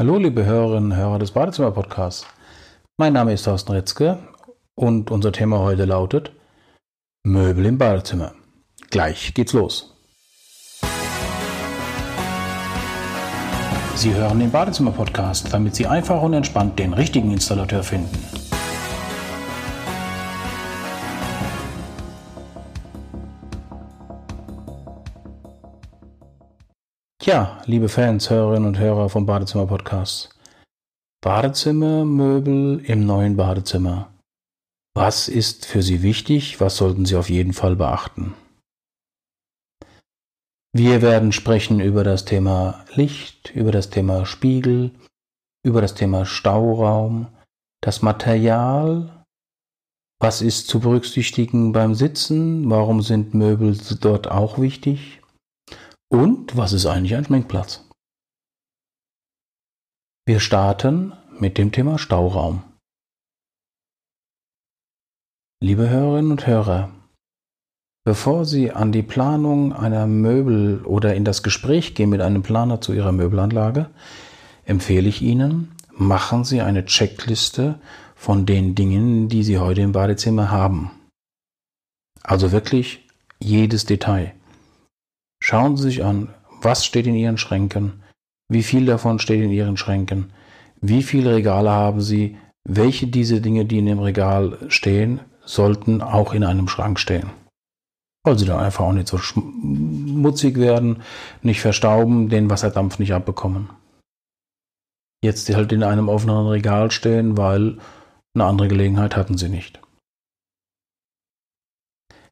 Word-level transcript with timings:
Hallo, 0.00 0.16
liebe 0.16 0.46
Hörerinnen 0.46 0.92
und 0.92 0.96
Hörer 0.96 1.18
des 1.18 1.32
Badezimmer-Podcasts. 1.32 2.26
Mein 2.96 3.12
Name 3.12 3.34
ist 3.34 3.42
Thorsten 3.42 3.72
Ritzke 3.72 4.16
und 4.74 5.10
unser 5.10 5.30
Thema 5.30 5.58
heute 5.58 5.84
lautet 5.84 6.32
Möbel 7.22 7.66
im 7.66 7.76
Badezimmer. 7.76 8.32
Gleich 8.88 9.34
geht's 9.34 9.52
los. 9.52 9.94
Sie 13.94 14.14
hören 14.14 14.40
den 14.40 14.50
Badezimmer-Podcast, 14.50 15.52
damit 15.52 15.74
Sie 15.74 15.86
einfach 15.86 16.22
und 16.22 16.32
entspannt 16.32 16.78
den 16.78 16.94
richtigen 16.94 17.30
Installateur 17.30 17.82
finden. 17.82 18.39
Tja, 27.22 27.60
liebe 27.66 27.90
Fans, 27.90 28.30
Hörerinnen 28.30 28.66
und 28.66 28.78
Hörer 28.78 29.10
vom 29.10 29.26
Badezimmer 29.26 29.66
Podcast. 29.66 30.30
Badezimmermöbel 31.20 32.82
im 32.86 33.04
neuen 33.04 33.36
Badezimmer. 33.36 34.10
Was 34.94 35.28
ist 35.28 35.66
für 35.66 35.82
Sie 35.82 36.02
wichtig? 36.02 36.62
Was 36.62 36.78
sollten 36.78 37.04
Sie 37.04 37.16
auf 37.16 37.28
jeden 37.28 37.52
Fall 37.52 37.76
beachten? 37.76 38.32
Wir 40.72 41.02
werden 41.02 41.32
sprechen 41.32 41.80
über 41.80 42.04
das 42.04 42.24
Thema 42.24 42.86
Licht, 42.94 43.54
über 43.54 43.70
das 43.70 43.90
Thema 43.90 44.24
Spiegel, 44.24 44.92
über 45.62 45.82
das 45.82 45.92
Thema 45.92 46.24
Stauraum, 46.24 47.26
das 47.82 48.00
Material, 48.00 49.26
was 50.18 50.40
ist 50.40 50.68
zu 50.68 50.80
berücksichtigen 50.80 51.72
beim 51.72 51.94
Sitzen, 51.94 52.70
warum 52.70 53.02
sind 53.02 53.34
Möbel 53.34 53.76
dort 54.00 54.30
auch 54.30 54.58
wichtig, 54.58 55.19
und 56.10 56.56
was 56.56 56.72
ist 56.72 56.86
eigentlich 56.86 57.14
ein 57.14 57.24
Schminkplatz? 57.24 57.84
Wir 60.26 60.40
starten 60.40 61.12
mit 61.38 61.56
dem 61.56 61.72
Thema 61.72 61.98
Stauraum. 61.98 62.62
Liebe 65.62 65.88
Hörerinnen 65.88 66.30
und 66.32 66.46
Hörer, 66.46 66.90
bevor 68.04 68.44
Sie 68.44 68.72
an 68.72 68.92
die 68.92 69.02
Planung 69.02 69.72
einer 69.72 70.06
Möbel 70.06 70.84
oder 70.84 71.14
in 71.14 71.24
das 71.24 71.42
Gespräch 71.42 71.94
gehen 71.94 72.10
mit 72.10 72.20
einem 72.20 72.42
Planer 72.42 72.80
zu 72.80 72.92
Ihrer 72.92 73.12
Möbelanlage, 73.12 73.90
empfehle 74.64 75.08
ich 75.08 75.22
Ihnen, 75.22 75.74
machen 75.92 76.44
Sie 76.44 76.60
eine 76.60 76.86
Checkliste 76.86 77.78
von 78.14 78.46
den 78.46 78.74
Dingen, 78.74 79.28
die 79.28 79.42
Sie 79.42 79.58
heute 79.58 79.82
im 79.82 79.92
Badezimmer 79.92 80.50
haben. 80.50 80.90
Also 82.22 82.52
wirklich 82.52 83.06
jedes 83.38 83.84
Detail. 83.84 84.34
Schauen 85.42 85.76
Sie 85.76 85.84
sich 85.84 86.04
an, 86.04 86.34
was 86.60 86.84
steht 86.84 87.06
in 87.06 87.14
Ihren 87.14 87.38
Schränken, 87.38 88.02
wie 88.48 88.62
viel 88.62 88.86
davon 88.86 89.18
steht 89.18 89.42
in 89.42 89.50
Ihren 89.50 89.76
Schränken, 89.76 90.32
wie 90.80 91.02
viele 91.02 91.34
Regale 91.34 91.70
haben 91.70 92.00
Sie, 92.00 92.36
welche 92.64 93.06
diese 93.06 93.40
Dinge, 93.40 93.64
die 93.64 93.78
in 93.78 93.86
dem 93.86 94.00
Regal 94.00 94.58
stehen, 94.68 95.20
sollten 95.44 96.02
auch 96.02 96.34
in 96.34 96.44
einem 96.44 96.68
Schrank 96.68 96.98
stehen. 97.00 97.30
Weil 98.24 98.38
sie 98.38 98.44
dann 98.44 98.60
einfach 98.60 98.84
auch 98.84 98.92
nicht 98.92 99.08
so 99.08 99.16
schmutzig 99.16 100.58
werden, 100.58 101.02
nicht 101.42 101.60
verstauben, 101.60 102.28
den 102.28 102.50
Wasserdampf 102.50 102.98
nicht 102.98 103.14
abbekommen. 103.14 103.70
Jetzt 105.24 105.54
halt 105.54 105.72
in 105.72 105.82
einem 105.82 106.08
offenen 106.08 106.46
Regal 106.46 106.90
stehen, 106.90 107.36
weil 107.36 107.78
eine 108.34 108.44
andere 108.44 108.68
Gelegenheit 108.68 109.16
hatten 109.16 109.38
sie 109.38 109.48
nicht. 109.48 109.80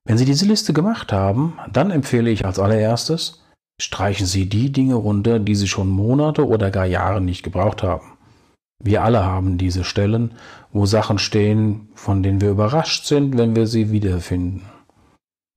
Wenn 0.09 0.17
Sie 0.17 0.25
diese 0.25 0.47
Liste 0.47 0.73
gemacht 0.73 1.13
haben, 1.13 1.59
dann 1.71 1.91
empfehle 1.91 2.31
ich 2.31 2.47
als 2.47 2.59
allererstes, 2.59 3.45
streichen 3.79 4.25
Sie 4.25 4.49
die 4.49 4.73
Dinge 4.73 4.95
runter, 4.95 5.39
die 5.39 5.55
Sie 5.55 5.69
schon 5.69 5.91
Monate 5.91 6.49
oder 6.49 6.71
gar 6.71 6.87
Jahre 6.87 7.21
nicht 7.21 7.43
gebraucht 7.43 7.83
haben. 7.83 8.15
Wir 8.83 9.05
alle 9.05 9.23
haben 9.23 9.59
diese 9.59 9.85
Stellen, 9.85 10.33
wo 10.73 10.87
Sachen 10.87 11.19
stehen, 11.19 11.89
von 11.95 12.23
denen 12.23 12.41
wir 12.41 12.49
überrascht 12.49 13.05
sind, 13.05 13.37
wenn 13.37 13.55
wir 13.55 13.67
sie 13.67 13.91
wiederfinden. 13.91 14.63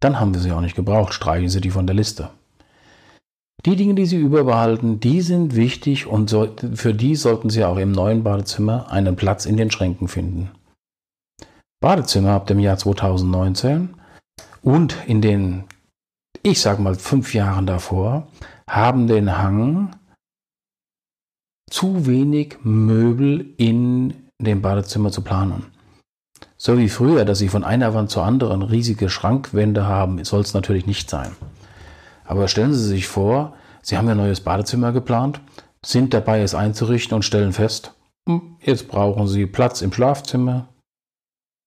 Dann 0.02 0.20
haben 0.20 0.34
wir 0.34 0.42
sie 0.42 0.52
auch 0.52 0.60
nicht 0.60 0.76
gebraucht, 0.76 1.14
streichen 1.14 1.48
Sie 1.48 1.62
die 1.62 1.72
von 1.72 1.88
der 1.88 1.96
Liste. 1.96 2.32
Die 3.66 3.78
Dinge, 3.78 3.94
die 3.94 4.06
Sie 4.06 4.18
überbehalten, 4.18 5.00
die 5.00 5.22
sind 5.22 5.56
wichtig 5.56 6.08
und 6.08 6.36
für 6.74 6.94
die 6.94 7.16
sollten 7.16 7.50
Sie 7.50 7.64
auch 7.64 7.78
im 7.78 7.94
neuen 7.94 8.24
Badezimmer 8.24 8.92
einen 8.92 9.16
Platz 9.16 9.46
in 9.46 9.56
den 9.56 9.72
Schränken 9.72 10.10
finden. 10.10 10.52
Badezimmer 11.80 12.32
ab 12.32 12.48
dem 12.48 12.60
Jahr 12.60 12.78
2019 12.78 14.01
und 14.62 14.96
in 15.08 15.22
den, 15.22 15.66
ich 16.44 16.62
sag 16.62 16.80
mal, 16.80 16.96
fünf 16.96 17.34
Jahren 17.34 17.66
davor 17.66 18.28
haben 18.68 19.08
den 19.08 19.38
Hang, 19.38 19.96
zu 21.70 22.06
wenig 22.06 22.58
Möbel 22.64 23.54
in 23.58 24.14
dem 24.40 24.62
Badezimmer 24.62 25.12
zu 25.12 25.22
planen. 25.22 25.68
So 26.58 26.78
wie 26.78 26.90
früher, 26.90 27.26
dass 27.26 27.40
sie 27.40 27.48
von 27.48 27.64
einer 27.64 27.94
Wand 27.94 28.12
zur 28.12 28.24
anderen 28.24 28.62
riesige 28.62 29.10
Schrankwände 29.10 29.86
haben, 29.86 30.24
soll 30.24 30.42
es 30.42 30.54
natürlich 30.54 30.86
nicht 30.86 31.10
sein. 31.10 31.32
Aber 32.26 32.48
stellen 32.48 32.74
Sie 32.74 32.88
sich 32.88 33.08
vor, 33.08 33.54
Sie 33.82 33.98
haben 33.98 34.08
ein 34.10 34.18
neues 34.18 34.42
Badezimmer 34.42 34.92
geplant, 34.92 35.42
sind 35.84 36.14
dabei, 36.14 36.42
es 36.42 36.54
einzurichten 36.54 37.16
und 37.16 37.24
stellen 37.24 37.54
fest, 37.54 37.94
hm, 38.28 38.58
jetzt 38.62 38.88
brauchen 38.88 39.28
Sie 39.28 39.48
Platz 39.48 39.82
im 39.82 39.92
Schlafzimmer, 39.92 40.68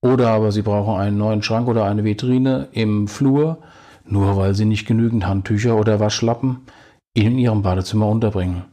oder 0.05 0.31
aber 0.31 0.53
Sie 0.53 0.61
brauchen 0.61 1.01
einen 1.01 1.17
neuen 1.17 1.43
Schrank 1.43 1.67
oder 1.67 1.87
eine 1.87 2.05
Vitrine 2.05 2.69
im 2.73 3.09
Flur, 3.09 3.63
nur 4.05 4.37
weil 4.37 4.55
Sie 4.55 4.67
nicht 4.67 4.87
genügend 4.87 5.27
Handtücher 5.27 5.77
oder 5.77 5.99
Waschlappen 5.99 6.67
in 7.15 7.39
Ihrem 7.39 7.63
Badezimmer 7.63 8.09
unterbringen. 8.09 8.65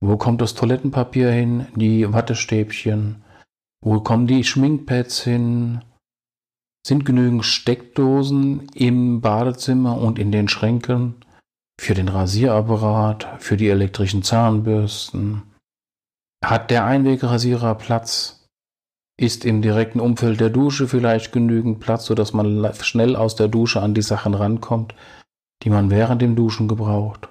Wo 0.00 0.16
kommt 0.16 0.40
das 0.40 0.54
Toilettenpapier 0.54 1.32
hin, 1.32 1.66
die 1.74 2.12
Wattestäbchen? 2.12 3.24
Wo 3.82 3.98
kommen 3.98 4.28
die 4.28 4.44
Schminkpads 4.44 5.24
hin? 5.24 5.82
Sind 6.86 7.04
genügend 7.04 7.44
Steckdosen 7.44 8.68
im 8.74 9.20
Badezimmer 9.20 10.00
und 10.00 10.20
in 10.20 10.30
den 10.30 10.46
Schränken 10.46 11.16
für 11.80 11.94
den 11.94 12.08
Rasierapparat, 12.08 13.26
für 13.40 13.56
die 13.56 13.68
elektrischen 13.68 14.22
Zahnbürsten? 14.22 15.42
Hat 16.44 16.70
der 16.70 16.84
Einwegrasierer 16.84 17.74
Platz? 17.74 18.47
Ist 19.20 19.44
im 19.44 19.62
direkten 19.62 19.98
Umfeld 19.98 20.38
der 20.38 20.50
Dusche 20.50 20.86
vielleicht 20.86 21.32
genügend 21.32 21.80
Platz, 21.80 22.06
sodass 22.06 22.32
man 22.32 22.72
schnell 22.82 23.16
aus 23.16 23.34
der 23.34 23.48
Dusche 23.48 23.82
an 23.82 23.92
die 23.92 24.02
Sachen 24.02 24.34
rankommt, 24.34 24.94
die 25.64 25.70
man 25.70 25.90
während 25.90 26.22
dem 26.22 26.36
Duschen 26.36 26.68
gebraucht? 26.68 27.28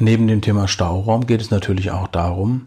Neben 0.00 0.26
dem 0.26 0.40
Thema 0.42 0.66
Stauraum 0.66 1.26
geht 1.26 1.40
es 1.40 1.50
natürlich 1.50 1.92
auch 1.92 2.08
darum, 2.08 2.66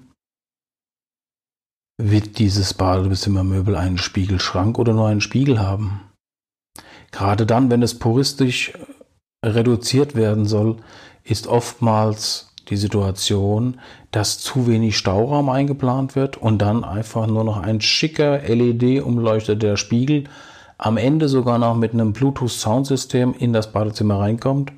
wird 2.00 2.40
dieses 2.40 2.74
Badezimmermöbel 2.74 3.76
einen 3.76 3.98
Spiegelschrank 3.98 4.80
oder 4.80 4.94
nur 4.94 5.08
einen 5.08 5.22
Spiegel 5.22 5.60
haben? 5.60 6.10
Gerade 7.12 7.46
dann, 7.46 7.70
wenn 7.70 7.82
es 7.82 8.00
puristisch 8.00 8.74
reduziert 9.44 10.16
werden 10.16 10.46
soll, 10.46 10.78
ist 11.24 11.48
oftmals 11.48 12.56
die 12.70 12.78
Situation, 12.78 13.80
dass 14.12 14.40
zu 14.40 14.68
wenig 14.68 14.98
Stauraum 14.98 15.50
eingeplant 15.50 16.16
wird 16.16 16.38
und 16.38 16.60
dann 16.60 16.84
einfach 16.84 17.28
nur 17.28 17.44
noch 17.44 17.58
ein 17.58 17.82
schicker 17.82 18.40
LED-umleuchteter 18.40 19.78
Spiegel 19.78 20.26
am 20.78 20.98
Ende 20.98 21.28
sogar 21.28 21.58
noch 21.58 21.76
mit 21.76 21.94
einem 21.94 22.14
Bluetooth-Soundsystem 22.14 23.34
in 23.38 23.54
das 23.54 23.72
Badezimmer 23.72 24.20
reinkommt. 24.20 24.74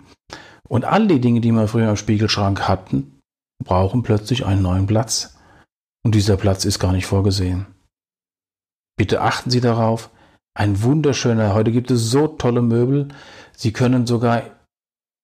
Und 0.67 0.85
all 0.85 1.07
die 1.07 1.19
Dinge, 1.19 1.41
die 1.41 1.51
wir 1.51 1.67
früher 1.67 1.89
im 1.89 1.97
Spiegelschrank 1.97 2.67
hatten, 2.67 3.19
brauchen 3.63 4.03
plötzlich 4.03 4.45
einen 4.45 4.61
neuen 4.61 4.88
Platz. 4.88 5.38
Und 6.06 6.16
dieser 6.16 6.38
Platz 6.38 6.63
ist 6.63 6.79
gar 6.79 6.94
nicht 6.94 7.06
vorgesehen. 7.06 7.66
Bitte 8.97 9.21
achten 9.21 9.50
Sie 9.50 9.61
darauf. 9.61 10.09
Ein 10.53 10.81
wunderschöner, 10.83 11.53
heute 11.53 11.71
gibt 11.71 11.91
es 11.91 12.09
so 12.09 12.27
tolle 12.27 12.61
Möbel. 12.61 13.09
Sie 13.56 13.73
können 13.73 14.06
sogar 14.07 14.44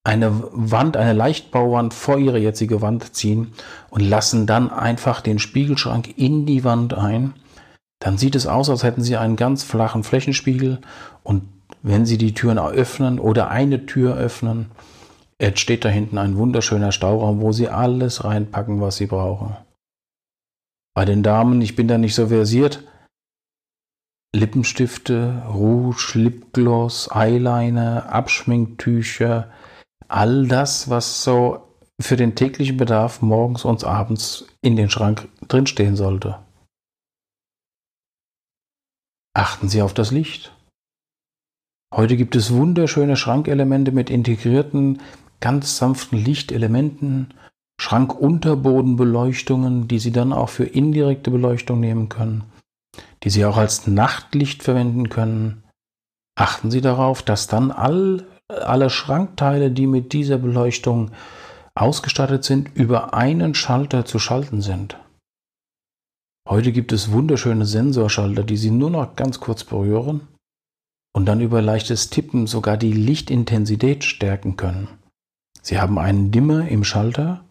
eine 0.06 0.32
Wand, 0.52 0.98
eine 0.98 1.14
Leichtbauwand 1.14 1.94
vor 1.94 2.20
ihre 2.20 2.38
jetzige 2.38 2.82
Wand 2.82 3.16
ziehen 3.16 3.54
und 3.90 4.02
lassen 4.02 4.46
dann 4.46 4.70
einfach 4.70 5.20
den 5.20 5.40
Spiegelschrank 5.40 6.18
in 6.18 6.46
die 6.46 6.64
Wand 6.64 6.94
ein. 6.94 7.34
Dann 8.00 8.18
sieht 8.18 8.36
es 8.36 8.46
aus, 8.46 8.70
als 8.70 8.84
hätten 8.84 9.02
sie 9.02 9.18
einen 9.18 9.36
ganz 9.36 9.64
flachen 9.64 10.04
Flächenspiegel 10.04 10.80
und 11.24 11.44
wenn 11.82 12.06
sie 12.06 12.20
die 12.20 12.34
Türen 12.34 12.60
öffnen 12.60 13.20
oder 13.20 13.50
eine 13.50 13.88
Tür 13.88 14.16
öffnen, 14.16 14.72
entsteht 15.40 15.84
da 15.84 15.90
hinten 15.90 16.20
ein 16.20 16.38
wunderschöner 16.38 16.92
Stauraum, 16.92 17.42
wo 17.42 17.52
sie 17.52 17.70
alles 17.70 18.24
reinpacken, 18.24 18.82
was 18.82 18.98
sie 18.98 19.08
brauchen. 19.08 19.58
Bei 20.94 21.06
den 21.06 21.24
Damen, 21.24 21.62
ich 21.62 21.76
bin 21.76 21.88
da 21.88 21.98
nicht 21.98 22.16
so 22.16 22.28
versiert, 22.28 22.84
Lippenstifte, 24.36 25.44
Rouge, 25.52 26.14
Lipgloss, 26.14 27.10
Eyeliner, 27.12 28.10
Abschminktücher, 28.10 29.50
all 30.08 30.48
das, 30.48 30.90
was 30.90 31.24
so 31.24 31.66
für 32.00 32.16
den 32.16 32.36
täglichen 32.36 32.78
Bedarf 32.78 33.22
morgens 33.22 33.66
und 33.66 33.84
abends 33.84 34.46
in 34.62 34.76
den 34.76 34.90
Schrank 34.90 35.28
drinstehen 35.48 35.96
sollte. 35.96 36.40
Achten 39.34 39.70
Sie 39.70 39.82
auf 39.82 39.94
das 39.94 40.12
Licht. 40.12 40.52
Heute 41.94 42.18
gibt 42.18 42.36
es 42.36 42.54
wunderschöne 42.54 43.16
Schrankelemente 43.16 43.92
mit 43.92 44.10
integrierten, 44.10 45.02
ganz 45.40 45.78
sanften 45.78 46.18
Lichtelementen, 46.18 47.34
Schrankunterbodenbeleuchtungen, 47.80 49.88
die 49.88 50.00
Sie 50.00 50.12
dann 50.12 50.34
auch 50.34 50.50
für 50.50 50.66
indirekte 50.66 51.32
Beleuchtung 51.32 51.80
nehmen 51.80 52.10
können, 52.10 52.44
die 53.24 53.30
Sie 53.30 53.46
auch 53.46 53.58
als 53.58 53.88
Nachtlicht 53.88 54.64
verwenden 54.64 55.10
können. 55.10 55.64
Achten 56.38 56.72
Sie 56.72 56.82
darauf, 56.82 57.22
dass 57.22 57.48
dann 57.48 57.72
all, 57.72 58.26
alle 58.50 58.90
Schrankteile, 58.90 59.72
die 59.72 59.88
mit 59.88 60.14
dieser 60.14 60.38
Beleuchtung 60.38 61.12
ausgestattet 61.74 62.44
sind, 62.44 62.76
über 62.76 63.14
einen 63.14 63.56
Schalter 63.56 64.06
zu 64.06 64.20
schalten 64.20 64.62
sind. 64.62 64.98
Heute 66.48 66.72
gibt 66.72 66.92
es 66.92 67.12
wunderschöne 67.12 67.66
Sensorschalter, 67.66 68.44
die 68.44 68.58
Sie 68.58 68.72
nur 68.72 68.92
noch 68.92 69.16
ganz 69.16 69.40
kurz 69.40 69.64
berühren 69.64 70.28
und 71.16 71.26
dann 71.26 71.42
über 71.42 71.62
leichtes 71.62 72.12
Tippen 72.12 72.46
sogar 72.46 72.78
die 72.78 72.94
Lichtintensität 72.94 74.04
stärken 74.04 74.56
können. 74.56 74.88
Sie 75.62 75.80
haben 75.80 75.98
einen 75.98 76.32
Dimmer 76.32 76.68
im 76.68 76.84
Schalter, 76.84 77.44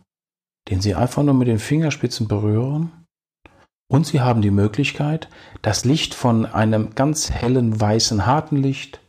den 0.71 0.81
Sie 0.81 0.95
einfach 0.95 1.25
nur 1.25 1.35
mit 1.35 1.49
den 1.49 1.59
Fingerspitzen 1.59 2.29
berühren 2.29 2.93
und 3.91 4.07
Sie 4.07 4.21
haben 4.21 4.43
die 4.43 4.53
Möglichkeit, 4.53 5.29
das 5.61 5.85
Licht 5.85 6.15
von 6.15 6.47
einem 6.47 6.95
ganz 6.95 7.31
hellen 7.31 7.79
weißen 7.81 8.27
harten 8.27 8.57
Licht 8.57 9.01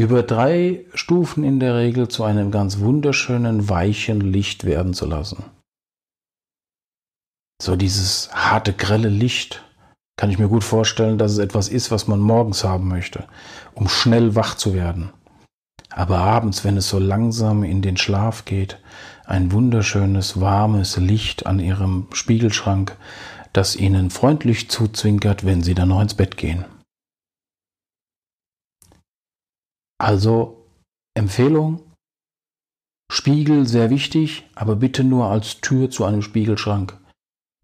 über 0.00 0.22
drei 0.22 0.86
Stufen 0.94 1.44
in 1.44 1.60
der 1.60 1.76
Regel 1.76 2.08
zu 2.08 2.24
einem 2.24 2.50
ganz 2.50 2.78
wunderschönen 2.78 3.68
weichen 3.68 4.22
Licht 4.22 4.64
werden 4.64 4.94
zu 4.94 5.04
lassen. 5.04 5.44
So 7.60 7.76
dieses 7.76 8.30
harte, 8.32 8.72
grelle 8.72 9.10
Licht 9.10 9.62
kann 10.16 10.30
ich 10.30 10.38
mir 10.38 10.48
gut 10.48 10.64
vorstellen, 10.64 11.18
dass 11.18 11.32
es 11.32 11.38
etwas 11.38 11.68
ist, 11.68 11.90
was 11.90 12.08
man 12.08 12.18
morgens 12.18 12.64
haben 12.64 12.88
möchte, 12.88 13.24
um 13.74 13.90
schnell 13.90 14.34
wach 14.34 14.54
zu 14.54 14.72
werden. 14.72 15.10
Aber 15.90 16.16
abends, 16.16 16.64
wenn 16.64 16.78
es 16.78 16.88
so 16.88 16.98
langsam 16.98 17.62
in 17.62 17.82
den 17.82 17.98
Schlaf 17.98 18.46
geht, 18.46 18.80
ein 19.26 19.52
wunderschönes, 19.52 20.40
warmes 20.40 20.96
Licht 20.96 21.44
an 21.44 21.60
ihrem 21.60 22.06
Spiegelschrank, 22.14 22.96
das 23.52 23.76
ihnen 23.76 24.08
freundlich 24.08 24.70
zuzwinkert, 24.70 25.44
wenn 25.44 25.62
sie 25.62 25.74
dann 25.74 25.90
noch 25.90 26.00
ins 26.00 26.14
Bett 26.14 26.38
gehen. 26.38 26.64
Also 30.00 30.66
Empfehlung, 31.14 31.82
Spiegel 33.12 33.66
sehr 33.66 33.90
wichtig, 33.90 34.48
aber 34.54 34.76
bitte 34.76 35.04
nur 35.04 35.26
als 35.26 35.60
Tür 35.60 35.90
zu 35.90 36.04
einem 36.04 36.22
Spiegelschrank. 36.22 36.98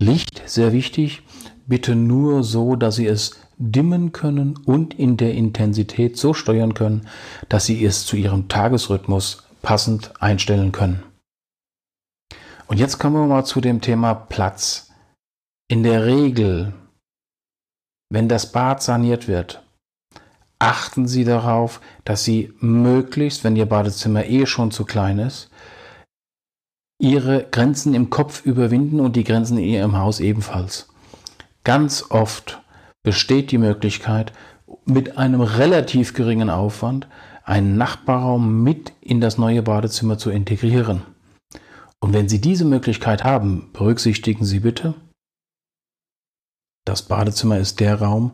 Licht, 0.03 0.43
sehr 0.47 0.75
wichtig, 0.75 1.23
bitte 1.67 1.97
nur 1.97 2.45
so, 2.45 2.77
dass 2.77 2.97
Sie 2.97 3.07
es 3.07 3.41
dimmen 3.57 4.13
können 4.13 4.59
und 4.67 4.93
in 4.93 5.17
der 5.17 5.33
Intensität 5.33 6.19
so 6.19 6.35
steuern 6.35 6.75
können, 6.75 7.09
dass 7.49 7.65
Sie 7.65 7.83
es 7.83 8.05
zu 8.05 8.17
Ihrem 8.17 8.49
Tagesrhythmus 8.49 9.49
passend 9.63 10.13
einstellen 10.21 10.73
können. 10.73 11.03
Und 12.67 12.79
jetzt 12.79 12.99
kommen 12.99 13.17
wir 13.17 13.27
mal 13.27 13.47
zu 13.47 13.63
dem 13.63 13.81
Thema 13.81 14.13
Platz. 14.13 14.93
In 15.69 15.83
der 15.83 16.05
Regel, 16.05 16.75
wenn 18.11 18.29
das 18.29 18.53
Bad 18.53 18.83
saniert 18.83 19.27
wird, 19.27 19.66
achten 20.59 21.07
Sie 21.07 21.25
darauf, 21.25 21.81
dass 22.05 22.25
Sie 22.25 22.53
möglichst, 22.61 23.45
wenn 23.45 23.57
Ihr 23.57 23.67
Badezimmer 23.67 24.27
eh 24.27 24.47
schon 24.47 24.71
zu 24.71 24.85
klein 24.85 25.19
ist, 25.19 25.51
ihre 26.99 27.47
Grenzen 27.51 27.95
im 27.95 28.11
Kopf 28.11 28.45
überwinden 28.45 29.01
und 29.01 29.17
die 29.17 29.25
Grenzen 29.25 29.59
in 29.59 29.65
ihrem 29.65 29.99
Haus 29.99 30.21
ebenfalls. 30.21 30.89
Ganz 31.65 32.05
oft 32.11 32.63
besteht 33.03 33.51
die 33.51 33.59
Möglichkeit, 33.59 34.33
mit 34.85 35.19
einem 35.19 35.41
relativ 35.41 36.15
geringen 36.15 36.51
Aufwand 36.51 37.07
einen 37.45 37.77
Nachbarraum 37.77 38.63
mit 38.63 38.93
in 39.01 39.21
das 39.21 39.39
neue 39.39 39.63
Badezimmer 39.63 40.19
zu 40.19 40.31
integrieren. 40.31 41.03
Und 42.01 42.13
wenn 42.13 42.29
Sie 42.29 42.41
diese 42.41 42.65
Möglichkeit 42.65 43.25
haben, 43.25 43.71
berücksichtigen 43.73 44.45
Sie 44.45 44.61
bitte, 44.61 44.95
das 46.87 47.03
Badezimmer 47.03 47.59
ist 47.59 47.81
der 47.81 48.01
Raum, 48.01 48.31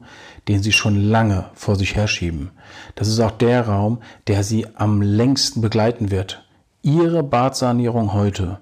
den 0.46 0.62
Sie 0.62 0.72
schon 0.72 0.94
lange 0.94 1.46
vor 1.54 1.74
sich 1.74 1.96
herschieben. 1.96 2.50
Das 2.94 3.08
ist 3.08 3.18
auch 3.18 3.30
der 3.30 3.66
Raum, 3.66 3.98
der 4.26 4.44
Sie 4.44 4.66
am 4.76 5.00
längsten 5.00 5.62
begleiten 5.62 6.10
wird. 6.10 6.44
Ihre 6.82 7.22
Badsanierung 7.22 8.12
heute, 8.12 8.58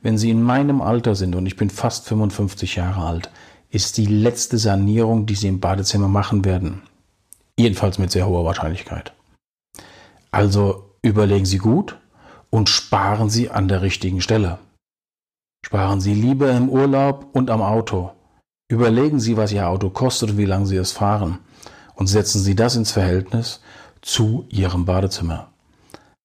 wenn 0.00 0.16
Sie 0.16 0.30
in 0.30 0.42
meinem 0.42 0.80
Alter 0.80 1.16
sind 1.16 1.34
und 1.34 1.46
ich 1.46 1.56
bin 1.56 1.70
fast 1.70 2.06
55 2.06 2.76
Jahre 2.76 3.04
alt, 3.04 3.30
ist 3.68 3.96
die 3.96 4.06
letzte 4.06 4.58
Sanierung, 4.58 5.26
die 5.26 5.34
Sie 5.34 5.48
im 5.48 5.58
Badezimmer 5.58 6.08
machen 6.08 6.44
werden. 6.44 6.82
Jedenfalls 7.58 7.98
mit 7.98 8.12
sehr 8.12 8.28
hoher 8.28 8.44
Wahrscheinlichkeit. 8.44 9.12
Also 10.30 10.94
überlegen 11.02 11.46
Sie 11.46 11.58
gut 11.58 11.98
und 12.48 12.68
sparen 12.68 13.28
Sie 13.28 13.50
an 13.50 13.66
der 13.66 13.82
richtigen 13.82 14.20
Stelle. 14.20 14.58
Sparen 15.66 16.00
Sie 16.00 16.14
lieber 16.14 16.52
im 16.52 16.68
Urlaub 16.68 17.26
und 17.32 17.50
am 17.50 17.60
Auto. 17.60 18.12
Überlegen 18.72 19.20
Sie, 19.20 19.36
was 19.36 19.52
Ihr 19.52 19.68
Auto 19.68 19.90
kostet 19.90 20.30
und 20.30 20.38
wie 20.38 20.46
lange 20.46 20.64
Sie 20.64 20.78
es 20.78 20.92
fahren. 20.92 21.40
Und 21.94 22.06
setzen 22.06 22.40
Sie 22.40 22.54
das 22.54 22.74
ins 22.74 22.90
Verhältnis 22.90 23.60
zu 24.00 24.46
Ihrem 24.48 24.86
Badezimmer. 24.86 25.48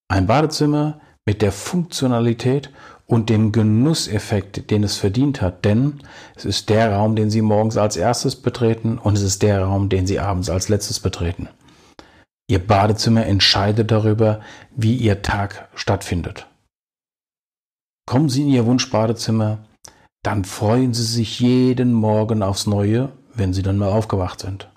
Ein 0.07 0.27
Badezimmer 0.27 1.01
mit 1.25 1.41
der 1.41 1.51
Funktionalität 1.51 2.69
und 3.05 3.29
dem 3.29 3.51
Genusseffekt, 3.51 4.71
den 4.71 4.85
es 4.85 4.95
verdient 4.95 5.41
hat. 5.41 5.65
Denn 5.65 5.99
es 6.37 6.45
ist 6.45 6.69
der 6.69 6.93
Raum, 6.93 7.17
den 7.17 7.29
Sie 7.29 7.41
morgens 7.41 7.75
als 7.75 7.97
erstes 7.97 8.37
betreten 8.37 8.97
und 8.97 9.17
es 9.17 9.23
ist 9.23 9.41
der 9.41 9.63
Raum, 9.63 9.89
den 9.89 10.07
Sie 10.07 10.21
abends 10.21 10.49
als 10.49 10.69
letztes 10.69 11.01
betreten. 11.01 11.49
Ihr 12.49 12.65
Badezimmer 12.65 13.25
entscheidet 13.25 13.91
darüber, 13.91 14.39
wie 14.73 14.95
Ihr 14.95 15.21
Tag 15.21 15.67
stattfindet. 15.75 16.47
Kommen 18.05 18.29
Sie 18.29 18.43
in 18.43 18.47
Ihr 18.47 18.65
Wunschbadezimmer, 18.65 19.66
dann 20.27 20.43
freuen 20.43 20.93
Sie 20.93 21.05
sich 21.05 21.39
jeden 21.39 21.93
Morgen 21.93 22.43
aufs 22.43 22.67
Neue, 22.67 23.13
wenn 23.33 23.53
Sie 23.53 23.61
dann 23.61 23.77
mal 23.77 23.87
aufgewacht 23.87 24.41
sind. 24.41 24.69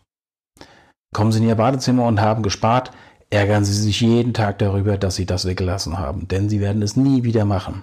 Kommen 1.12 1.32
Sie 1.32 1.40
in 1.40 1.48
Ihr 1.48 1.56
Badezimmer 1.56 2.06
und 2.06 2.20
haben 2.20 2.44
gespart, 2.44 2.92
ärgern 3.30 3.64
Sie 3.64 3.72
sich 3.72 4.00
jeden 4.00 4.32
Tag 4.32 4.60
darüber, 4.60 4.96
dass 4.96 5.16
Sie 5.16 5.26
das 5.26 5.46
weggelassen 5.46 5.98
haben, 5.98 6.28
denn 6.28 6.48
Sie 6.48 6.60
werden 6.60 6.82
es 6.82 6.94
nie 6.94 7.24
wieder 7.24 7.46
machen. 7.46 7.82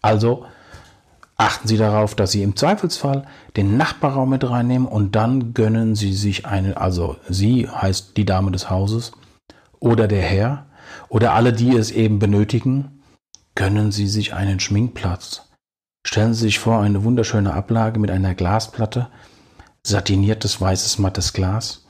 Also 0.00 0.44
achten 1.36 1.66
Sie 1.66 1.76
darauf, 1.76 2.14
dass 2.14 2.30
Sie 2.30 2.44
im 2.44 2.54
Zweifelsfall 2.54 3.24
den 3.56 3.76
Nachbarraum 3.76 4.30
mit 4.30 4.48
reinnehmen 4.48 4.86
und 4.86 5.16
dann 5.16 5.54
gönnen 5.54 5.96
Sie 5.96 6.12
sich 6.12 6.46
einen, 6.46 6.76
also 6.76 7.16
Sie 7.28 7.68
heißt 7.68 8.16
die 8.16 8.26
Dame 8.26 8.52
des 8.52 8.70
Hauses 8.70 9.10
oder 9.80 10.06
der 10.06 10.22
Herr 10.22 10.66
oder 11.08 11.32
alle, 11.32 11.52
die 11.52 11.74
es 11.74 11.90
eben 11.90 12.20
benötigen, 12.20 13.02
gönnen 13.56 13.90
Sie 13.90 14.06
sich 14.06 14.34
einen 14.34 14.60
Schminkplatz. 14.60 15.47
Stellen 16.08 16.32
Sie 16.32 16.44
sich 16.44 16.58
vor, 16.58 16.80
eine 16.80 17.04
wunderschöne 17.04 17.52
Ablage 17.52 18.00
mit 18.00 18.10
einer 18.10 18.34
Glasplatte, 18.34 19.08
satiniertes 19.82 20.58
weißes 20.58 20.98
mattes 20.98 21.34
Glas, 21.34 21.84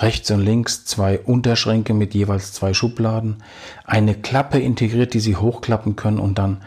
Rechts 0.00 0.28
und 0.32 0.40
links 0.40 0.84
zwei 0.86 1.20
Unterschränke 1.20 1.94
mit 1.94 2.14
jeweils 2.14 2.52
zwei 2.52 2.74
Schubladen, 2.74 3.44
eine 3.84 4.16
Klappe 4.16 4.58
integriert, 4.58 5.14
die 5.14 5.20
Sie 5.20 5.36
hochklappen 5.36 5.94
können 5.94 6.18
und 6.18 6.36
dann, 6.36 6.64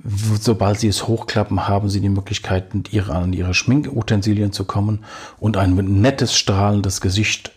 sobald 0.00 0.78
Sie 0.78 0.86
es 0.86 1.08
hochklappen, 1.08 1.66
haben 1.66 1.88
Sie 1.88 2.00
die 2.00 2.08
Möglichkeit, 2.08 2.68
an 3.08 3.32
Ihre 3.32 3.52
Schminkutensilien 3.52 4.52
zu 4.52 4.66
kommen 4.66 5.04
und 5.40 5.56
ein 5.56 5.74
nettes, 5.74 6.36
strahlendes 6.36 7.00
Gesicht 7.00 7.50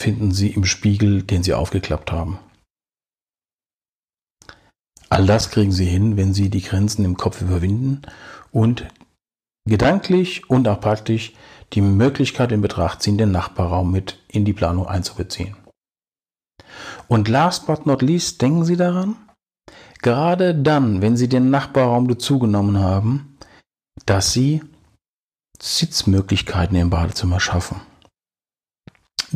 finden 0.00 0.32
Sie 0.32 0.48
im 0.48 0.64
Spiegel, 0.64 1.22
den 1.22 1.42
Sie 1.42 1.52
aufgeklappt 1.52 2.10
haben. 2.10 2.38
All 5.14 5.26
das 5.26 5.50
kriegen 5.50 5.70
Sie 5.70 5.84
hin, 5.84 6.16
wenn 6.16 6.34
Sie 6.34 6.50
die 6.50 6.60
Grenzen 6.60 7.04
im 7.04 7.16
Kopf 7.16 7.40
überwinden 7.40 8.02
und 8.50 8.84
gedanklich 9.64 10.50
und 10.50 10.66
auch 10.66 10.80
praktisch 10.80 11.34
die 11.72 11.82
Möglichkeit 11.82 12.50
in 12.50 12.60
Betracht 12.60 13.00
ziehen, 13.00 13.16
den 13.16 13.30
Nachbarraum 13.30 13.92
mit 13.92 14.18
in 14.26 14.44
die 14.44 14.52
Planung 14.52 14.88
einzubeziehen. 14.88 15.54
Und 17.06 17.28
last 17.28 17.68
but 17.68 17.86
not 17.86 18.02
least, 18.02 18.42
denken 18.42 18.64
Sie 18.64 18.76
daran, 18.76 19.14
gerade 20.02 20.52
dann, 20.52 21.00
wenn 21.00 21.16
Sie 21.16 21.28
den 21.28 21.48
Nachbarraum 21.48 22.08
dazugenommen 22.08 22.80
haben, 22.80 23.38
dass 24.06 24.32
Sie 24.32 24.64
Sitzmöglichkeiten 25.62 26.76
im 26.76 26.90
Badezimmer 26.90 27.38
schaffen. 27.38 27.80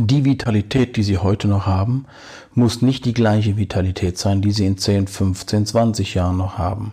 Die 0.00 0.24
Vitalität, 0.24 0.96
die 0.96 1.02
Sie 1.02 1.18
heute 1.18 1.48
noch 1.48 1.66
haben, 1.66 2.06
muss 2.54 2.82
nicht 2.82 3.04
die 3.04 3.12
gleiche 3.12 3.56
Vitalität 3.56 4.16
sein, 4.16 4.40
die 4.40 4.52
Sie 4.52 4.64
in 4.64 4.78
10, 4.78 5.08
15, 5.08 5.66
20 5.66 6.14
Jahren 6.14 6.36
noch 6.36 6.56
haben. 6.56 6.92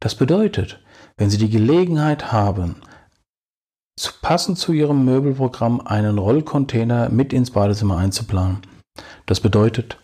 Das 0.00 0.14
bedeutet, 0.14 0.80
wenn 1.18 1.28
Sie 1.28 1.36
die 1.36 1.50
Gelegenheit 1.50 2.32
haben, 2.32 2.76
passend 4.22 4.56
zu 4.56 4.72
Ihrem 4.72 5.04
Möbelprogramm 5.04 5.82
einen 5.82 6.16
Rollcontainer 6.16 7.10
mit 7.10 7.34
ins 7.34 7.50
Badezimmer 7.50 7.98
einzuplanen. 7.98 8.62
Das 9.26 9.40
bedeutet 9.40 9.98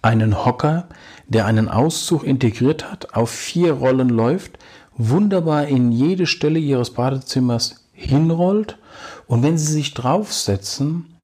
einen 0.00 0.46
Hocker, 0.46 0.88
der 1.26 1.44
einen 1.44 1.68
Auszug 1.68 2.24
integriert 2.24 2.90
hat, 2.90 3.14
auf 3.14 3.28
vier 3.28 3.74
Rollen 3.74 4.08
läuft, 4.08 4.58
wunderbar 4.96 5.66
in 5.66 5.92
jede 5.92 6.24
Stelle 6.24 6.58
Ihres 6.58 6.94
Badezimmers 6.94 7.81
hinrollt 8.02 8.78
und 9.26 9.42
wenn 9.42 9.58
Sie 9.58 9.72
sich 9.72 9.94
draufsetzen, 9.94 11.18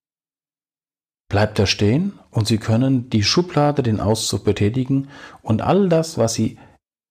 bleibt 1.29 1.59
er 1.59 1.67
stehen 1.67 2.19
und 2.31 2.47
Sie 2.47 2.59
können 2.59 3.11
die 3.11 3.23
Schublade, 3.23 3.83
den 3.83 4.01
Auszug 4.01 4.45
betätigen 4.45 5.09
und 5.43 5.63
all 5.63 5.89
das, 5.89 6.19
was 6.19 6.35
Sie 6.35 6.59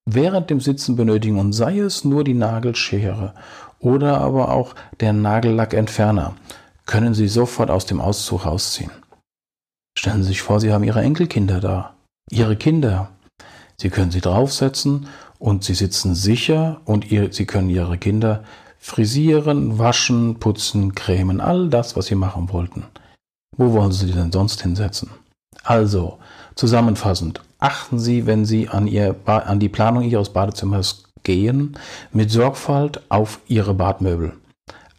während 0.06 0.50
dem 0.50 0.62
Sitzen 0.62 0.96
benötigen 0.96 1.38
und 1.38 1.54
sei 1.54 1.80
es 1.80 2.04
nur 2.04 2.24
die 2.24 2.34
Nagelschere 2.34 3.34
oder 3.80 4.20
aber 4.20 4.52
auch 4.52 4.74
der 5.00 5.14
Nagellackentferner, 5.14 6.36
können 6.86 7.14
Sie 7.14 7.28
sofort 7.28 7.70
aus 7.70 7.86
dem 7.86 8.02
Auszug 8.02 8.46
rausziehen. 8.46 8.92
Stellen 9.98 10.24
Sie 10.24 10.30
sich 10.30 10.42
vor, 10.42 10.60
Sie 10.60 10.72
haben 10.72 10.84
Ihre 10.84 11.02
Enkelkinder 11.02 11.60
da, 11.60 11.96
Ihre 12.30 12.56
Kinder. 12.56 13.10
Sie 13.80 13.90
können 13.90 14.10
sie 14.10 14.22
draufsetzen 14.22 15.08
und 15.38 15.64
sie 15.64 15.76
sitzen 15.76 16.16
sicher 16.16 16.82
und 16.86 17.12
ihr, 17.12 17.32
Sie 17.32 17.46
können 17.46 17.70
Ihre 17.70 17.98
Kinder 17.98 18.44
frisieren, 18.88 19.78
waschen, 19.78 20.36
putzen, 20.40 20.96
cremen, 20.96 21.42
all 21.42 21.68
das, 21.68 21.98
was 21.98 22.06
Sie 22.06 22.16
machen 22.16 22.52
wollten. 22.54 22.86
Wo 23.58 23.74
wollen 23.74 23.92
Sie 23.92 24.10
denn 24.10 24.32
sonst 24.32 24.62
hinsetzen? 24.62 25.10
Also, 25.64 26.20
zusammenfassend, 26.56 27.42
achten 27.60 28.00
Sie, 28.00 28.26
wenn 28.26 28.46
Sie 28.46 28.70
an, 28.70 28.88
Ihr 28.88 29.14
an 29.26 29.60
die 29.60 29.68
Planung 29.68 30.04
Ihres 30.04 30.30
Badezimmers 30.30 31.04
gehen, 31.24 31.78
mit 32.14 32.32
Sorgfalt 32.32 33.02
auf 33.10 33.42
Ihre 33.48 33.74
Badmöbel. 33.74 34.34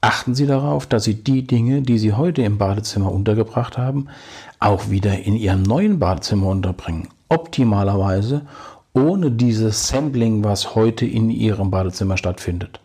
Achten 0.02 0.34
Sie 0.34 0.46
darauf, 0.46 0.86
dass 0.86 1.04
Sie 1.04 1.14
die 1.24 1.46
Dinge, 1.46 1.80
die 1.80 1.98
Sie 1.98 2.12
heute 2.12 2.42
im 2.42 2.58
Badezimmer 2.58 3.10
untergebracht 3.10 3.78
haben, 3.78 4.08
auch 4.60 4.90
wieder 4.90 5.18
in 5.18 5.34
Ihrem 5.34 5.62
neuen 5.62 5.98
Badezimmer 5.98 6.48
unterbringen. 6.48 7.08
Optimalerweise 7.30 8.42
ohne 8.92 9.30
dieses 9.30 9.88
Sampling, 9.88 10.44
was 10.44 10.74
heute 10.74 11.06
in 11.06 11.30
Ihrem 11.30 11.70
Badezimmer 11.70 12.18
stattfindet. 12.18 12.80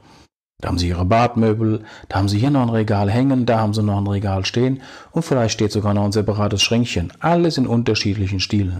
Da 0.63 0.69
haben 0.69 0.77
Sie 0.77 0.87
Ihre 0.87 1.03
Badmöbel, 1.03 1.83
da 2.07 2.19
haben 2.19 2.29
Sie 2.29 2.39
hier 2.39 2.49
noch 2.49 2.61
ein 2.61 2.69
Regal 2.69 3.11
hängen, 3.11 3.45
da 3.45 3.59
haben 3.59 3.73
Sie 3.73 3.83
noch 3.83 3.97
ein 3.97 4.07
Regal 4.07 4.45
stehen 4.45 4.81
und 5.11 5.23
vielleicht 5.23 5.55
steht 5.55 5.73
sogar 5.73 5.93
noch 5.93 6.05
ein 6.05 6.13
separates 6.13 6.61
Schränkchen. 6.63 7.11
Alles 7.19 7.57
in 7.57 7.67
unterschiedlichen 7.67 8.39
Stilen. 8.39 8.79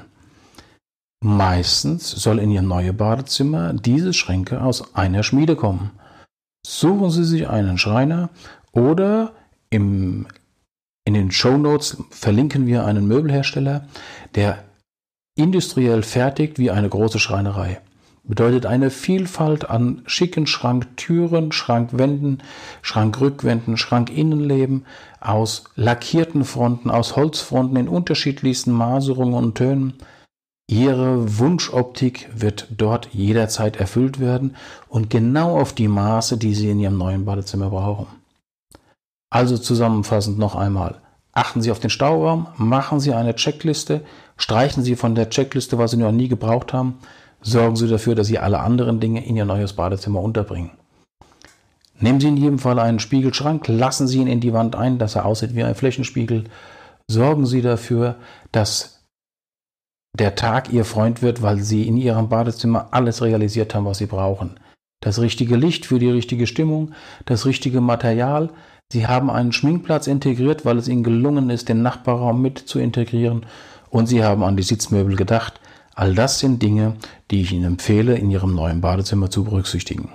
Meistens 1.21 2.09
soll 2.09 2.39
in 2.39 2.51
Ihr 2.51 2.61
neues 2.61 2.95
Badezimmer 2.95 3.73
diese 3.73 4.13
Schränke 4.13 4.61
aus 4.61 4.95
einer 4.95 5.23
Schmiede 5.23 5.57
kommen. 5.57 5.91
Suchen 6.65 7.09
Sie 7.09 7.25
sich 7.25 7.49
einen 7.49 7.77
Schreiner 7.77 8.29
oder 8.71 9.33
im, 9.69 10.25
in 11.03 11.15
den 11.15 11.31
Show 11.31 11.57
Notes 11.57 11.97
verlinken 12.11 12.65
wir 12.65 12.85
einen 12.85 13.09
Möbelhersteller, 13.09 13.89
der 14.35 14.63
industriell 15.35 16.01
fertigt 16.01 16.59
wie 16.59 16.71
eine 16.71 16.87
große 16.87 17.19
Schreinerei 17.19 17.81
bedeutet 18.23 18.65
eine 18.65 18.89
Vielfalt 18.89 19.69
an 19.69 20.01
schicken 20.05 20.47
Schranktüren, 20.47 21.51
Schrankwänden, 21.51 22.41
Schrankrückwänden, 22.81 23.77
Schrankinnenleben 23.77 24.85
aus 25.19 25.65
lackierten 25.75 26.45
Fronten, 26.45 26.89
aus 26.89 27.15
Holzfronten 27.15 27.77
in 27.77 27.87
unterschiedlichsten 27.87 28.71
Maserungen 28.71 29.33
und 29.33 29.55
Tönen. 29.55 29.93
Ihre 30.67 31.37
Wunschoptik 31.37 32.29
wird 32.33 32.67
dort 32.77 33.09
jederzeit 33.11 33.75
erfüllt 33.75 34.19
werden 34.21 34.55
und 34.87 35.09
genau 35.09 35.59
auf 35.59 35.73
die 35.73 35.89
Maße, 35.89 36.37
die 36.37 36.55
Sie 36.55 36.69
in 36.69 36.79
Ihrem 36.79 36.97
neuen 36.97 37.25
Badezimmer 37.25 37.69
brauchen. 37.69 38.07
Also 39.29 39.57
zusammenfassend 39.57 40.39
noch 40.39 40.55
einmal. 40.55 41.01
Achten 41.33 41.61
Sie 41.61 41.71
auf 41.71 41.79
den 41.79 41.89
Stauraum, 41.89 42.47
machen 42.55 42.99
Sie 42.99 43.13
eine 43.13 43.35
Checkliste, 43.35 44.01
streichen 44.37 44.83
Sie 44.83 44.95
von 44.95 45.15
der 45.15 45.29
Checkliste, 45.29 45.77
was 45.77 45.91
Sie 45.91 45.97
noch 45.97 46.11
nie 46.11 46.27
gebraucht 46.29 46.71
haben, 46.71 46.99
sorgen 47.43 47.75
Sie 47.75 47.87
dafür, 47.87 48.15
dass 48.15 48.27
Sie 48.27 48.39
alle 48.39 48.59
anderen 48.59 48.99
Dinge 48.99 49.25
in 49.25 49.35
Ihr 49.35 49.45
neues 49.45 49.73
Badezimmer 49.73 50.21
unterbringen. 50.21 50.71
Nehmen 51.99 52.19
Sie 52.19 52.27
in 52.27 52.37
jedem 52.37 52.59
Fall 52.59 52.79
einen 52.79 52.99
Spiegelschrank, 52.99 53.67
lassen 53.67 54.07
Sie 54.07 54.19
ihn 54.19 54.27
in 54.27 54.39
die 54.39 54.53
Wand 54.53 54.75
ein, 54.75 54.97
dass 54.97 55.15
er 55.15 55.25
aussieht 55.25 55.55
wie 55.55 55.63
ein 55.63 55.75
Flächenspiegel. 55.75 56.45
Sorgen 57.07 57.45
Sie 57.45 57.61
dafür, 57.61 58.15
dass 58.51 59.03
der 60.17 60.35
Tag 60.35 60.71
Ihr 60.71 60.85
Freund 60.85 61.21
wird, 61.21 61.41
weil 61.41 61.59
Sie 61.59 61.87
in 61.87 61.97
Ihrem 61.97 62.29
Badezimmer 62.29 62.89
alles 62.91 63.21
realisiert 63.21 63.73
haben, 63.73 63.85
was 63.85 63.99
Sie 63.99 64.05
brauchen. 64.05 64.59
Das 65.01 65.19
richtige 65.19 65.55
Licht 65.55 65.85
für 65.85 65.99
die 65.99 66.09
richtige 66.09 66.47
Stimmung, 66.47 66.93
das 67.25 67.45
richtige 67.45 67.81
Material. 67.81 68.49
Sie 68.91 69.07
haben 69.07 69.29
einen 69.29 69.51
Schminkplatz 69.51 70.07
integriert, 70.07 70.65
weil 70.65 70.77
es 70.77 70.87
Ihnen 70.87 71.03
gelungen 71.03 71.49
ist, 71.49 71.67
den 71.67 71.81
Nachbarraum 71.81 72.41
mit 72.41 72.59
zu 72.59 72.79
integrieren. 72.79 73.45
Und 73.89 74.07
Sie 74.07 74.23
haben 74.23 74.43
an 74.43 74.55
die 74.55 74.63
Sitzmöbel 74.63 75.15
gedacht, 75.15 75.59
All 75.95 76.15
das 76.15 76.39
sind 76.39 76.63
Dinge, 76.63 76.97
die 77.29 77.41
ich 77.41 77.51
Ihnen 77.51 77.65
empfehle, 77.65 78.17
in 78.17 78.31
Ihrem 78.31 78.55
neuen 78.55 78.81
Badezimmer 78.81 79.29
zu 79.29 79.43
berücksichtigen. 79.43 80.09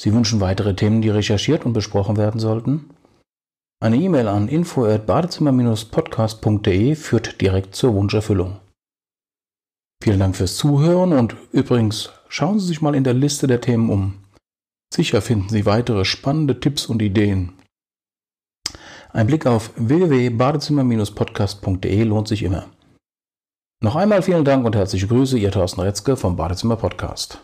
Sie 0.00 0.12
wünschen 0.12 0.40
weitere 0.40 0.76
Themen, 0.76 1.02
die 1.02 1.08
recherchiert 1.08 1.64
und 1.64 1.72
besprochen 1.72 2.16
werden 2.16 2.38
sollten? 2.38 2.90
Eine 3.82 3.96
E-Mail 3.96 4.28
an 4.28 4.46
info@badezimmer-podcast.de 4.48 6.94
führt 6.94 7.40
direkt 7.40 7.74
zur 7.74 7.94
Wunscherfüllung. 7.94 8.60
Vielen 10.02 10.20
Dank 10.20 10.36
fürs 10.36 10.56
Zuhören 10.56 11.12
und 11.12 11.36
übrigens 11.52 12.10
schauen 12.28 12.60
Sie 12.60 12.66
sich 12.66 12.82
mal 12.82 12.94
in 12.94 13.04
der 13.04 13.14
Liste 13.14 13.46
der 13.46 13.60
Themen 13.60 13.90
um. 13.90 14.14
Sicher 14.94 15.20
finden 15.20 15.48
Sie 15.48 15.66
weitere 15.66 16.04
spannende 16.04 16.60
Tipps 16.60 16.86
und 16.86 17.02
Ideen. 17.02 17.54
Ein 19.12 19.26
Blick 19.26 19.46
auf 19.46 19.72
www.badezimmer-podcast.de 19.76 22.04
lohnt 22.04 22.28
sich 22.28 22.42
immer. 22.42 22.68
Noch 23.86 23.94
einmal 23.94 24.20
vielen 24.20 24.44
Dank 24.44 24.66
und 24.66 24.74
herzliche 24.74 25.06
Grüße, 25.06 25.38
Ihr 25.38 25.52
Thorsten 25.52 25.80
Retzke 25.80 26.16
vom 26.16 26.34
Badezimmer 26.34 26.74
Podcast. 26.74 27.38